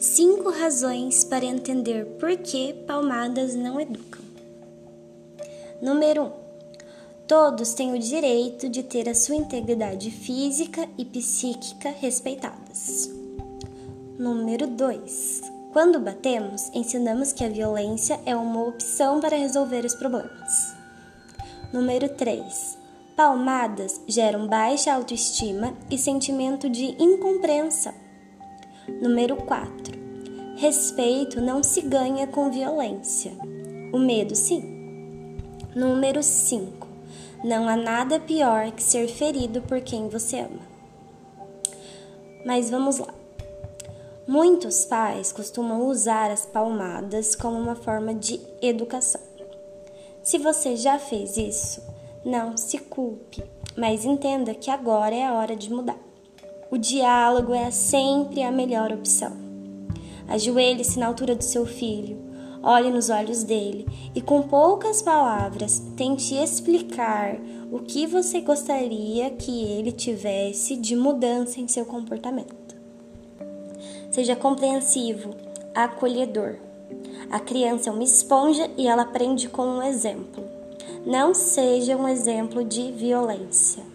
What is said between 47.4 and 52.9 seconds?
uma forma de educação. Se você já fez isso, não se